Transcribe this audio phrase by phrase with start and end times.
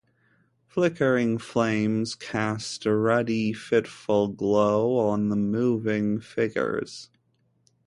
[0.67, 7.11] Flickering flames cast a ruddy fitful glow on the moving figures.